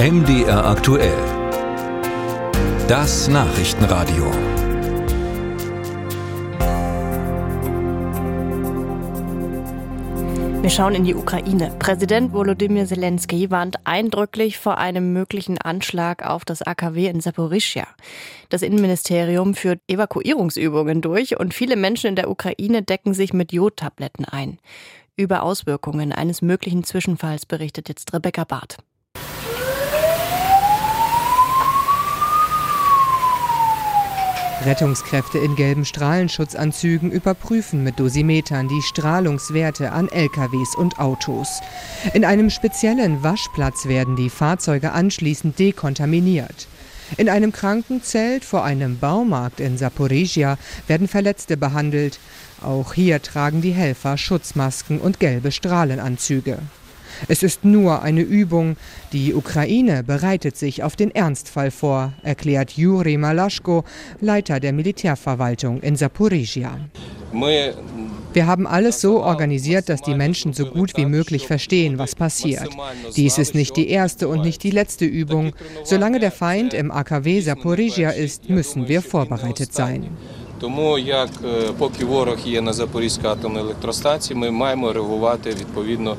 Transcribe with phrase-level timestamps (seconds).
[0.00, 1.18] MDR aktuell.
[2.86, 4.30] Das Nachrichtenradio.
[10.62, 11.74] Wir schauen in die Ukraine.
[11.80, 17.88] Präsident Volodymyr Zelensky warnt eindrücklich vor einem möglichen Anschlag auf das AKW in Saporischia.
[18.50, 24.26] Das Innenministerium führt Evakuierungsübungen durch und viele Menschen in der Ukraine decken sich mit Jodtabletten
[24.26, 24.60] ein.
[25.16, 28.78] Über Auswirkungen eines möglichen Zwischenfalls berichtet jetzt Rebecca Barth.
[34.68, 41.62] Rettungskräfte in gelben Strahlenschutzanzügen überprüfen mit Dosimetern die Strahlungswerte an LKWs und Autos.
[42.12, 46.68] In einem speziellen Waschplatz werden die Fahrzeuge anschließend dekontaminiert.
[47.16, 52.18] In einem Krankenzelt vor einem Baumarkt in Saporizhia werden Verletzte behandelt.
[52.60, 56.58] Auch hier tragen die Helfer Schutzmasken und gelbe Strahlenanzüge.
[57.27, 58.75] Es ist nur eine Übung.
[59.11, 63.83] Die Ukraine bereitet sich auf den Ernstfall vor, erklärt Juri Malaschko,
[64.19, 66.79] Leiter der Militärverwaltung in Saporizhia.
[68.33, 72.69] Wir haben alles so organisiert, dass die Menschen so gut wie möglich verstehen, was passiert.
[73.15, 75.53] Dies ist nicht die erste und nicht die letzte Übung.
[75.83, 80.09] Solange der Feind im AKW Saporizhia ist, müssen wir vorbereitet sein.
[80.59, 81.29] Тому як
[81.77, 86.17] поки ворог є на Запорізькій атомній електростанції, ми маємо реагувати відповідно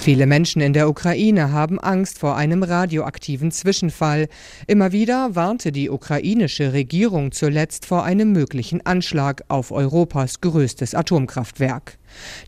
[0.00, 4.26] Viele Menschen in der Ukraine haben Angst vor einem radioaktiven Zwischenfall.
[4.66, 11.98] Immer wieder warnte die ukrainische Regierung zuletzt vor einem möglichen Anschlag auf Europas größtes Atomkraftwerk.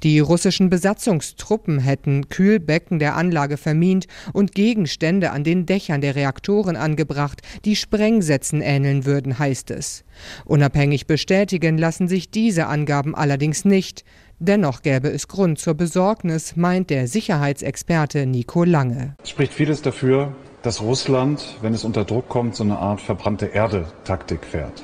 [0.02, 6.76] Die russischen Besatzungstruppen hätten Kühlbecken der Anlage vermint und Gegenstände an den Dächern der Reaktoren
[6.76, 10.04] angebracht, die Sprengsätzen ähneln würden, heißt es.
[10.44, 14.04] Unabhängig bestätigen lassen sich diese Angaben allerdings nicht.
[14.38, 19.16] Dennoch gäbe es Grund zur Besorgnis, meint der Sicherheitsexperte Nico Lange.
[19.22, 23.46] Es spricht vieles dafür, dass Russland, wenn es unter Druck kommt, so eine Art verbrannte
[23.46, 24.82] Erde-Taktik fährt.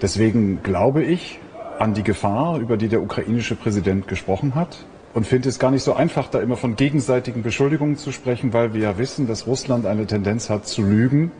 [0.00, 1.40] Deswegen glaube ich
[1.78, 5.82] an die Gefahr, über die der ukrainische Präsident gesprochen hat und finde es gar nicht
[5.82, 9.84] so einfach, da immer von gegenseitigen Beschuldigungen zu sprechen, weil wir ja wissen, dass Russland
[9.84, 11.32] eine Tendenz hat zu lügen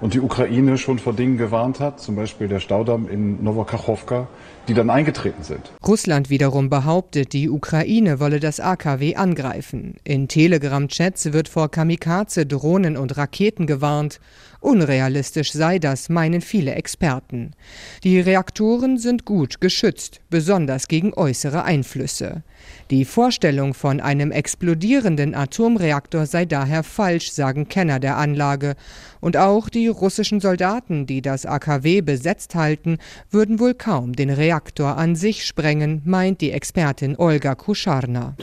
[0.00, 4.28] und die Ukraine schon vor Dingen gewarnt hat, zum Beispiel der Staudamm in Novokachowka,
[4.68, 5.72] die dann eingetreten sind.
[5.86, 9.96] Russland wiederum behauptet, die Ukraine wolle das AKW angreifen.
[10.04, 14.20] In Telegram-Chats wird vor Kamikaze, Drohnen und Raketen gewarnt.
[14.60, 17.52] Unrealistisch sei das, meinen viele Experten.
[18.02, 22.42] Die Reaktoren sind gut geschützt, besonders gegen äußere Einflüsse.
[22.90, 28.74] Die Vorstellung von einem explodierenden Atomreaktor sei daher falsch, sagen Kenner der Anlage.
[29.20, 32.98] Und auch die russischen Soldaten, die das AKW besetzt halten,
[33.30, 38.34] würden wohl kaum den Reaktor an sich sprengen, meint die Expertin Olga Kuscharna.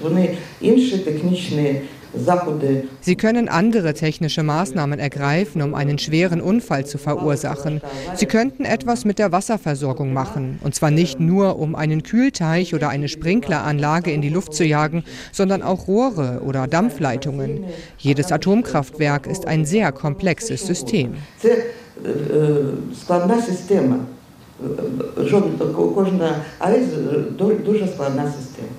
[3.02, 7.81] Sie können andere technische Maßnahmen ergreifen, um einen schweren Unfall zu verursachen.
[8.16, 12.90] Sie könnten etwas mit der Wasserversorgung machen, und zwar nicht nur, um einen Kühlteich oder
[12.90, 17.66] eine Sprinkleranlage in die Luft zu jagen, sondern auch Rohre oder Dampfleitungen.
[17.98, 21.16] Jedes Atomkraftwerk ist ein sehr komplexes System.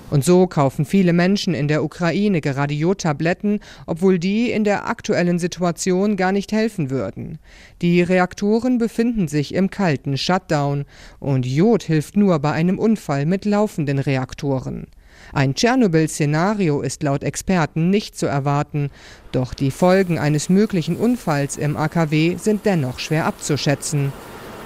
[0.09, 5.37] Und so kaufen viele Menschen in der Ukraine gerade Jodtabletten, obwohl die in der aktuellen
[5.37, 7.39] Situation gar nicht helfen würden.
[7.81, 10.85] Die Reaktoren befinden sich im kalten Shutdown
[11.19, 14.87] und Jod hilft nur bei einem Unfall mit laufenden Reaktoren.
[15.33, 18.89] Ein Tschernobyl-Szenario ist laut Experten nicht zu erwarten,
[19.33, 24.13] doch die Folgen eines möglichen Unfalls im AKW sind dennoch schwer abzuschätzen.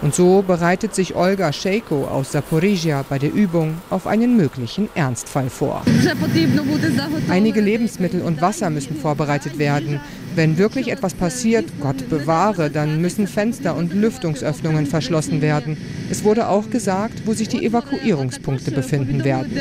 [0.01, 5.49] Und so bereitet sich Olga Scheiko aus Saporizhia bei der Übung auf einen möglichen Ernstfall
[5.49, 5.83] vor.
[7.29, 9.99] Einige Lebensmittel und Wasser müssen vorbereitet werden.
[10.33, 15.77] Wenn wirklich etwas passiert, Gott bewahre, dann müssen Fenster und Lüftungsöffnungen verschlossen werden.
[16.09, 19.51] Es wurde auch gesagt, wo sich die Evakuierungspunkte befinden werden.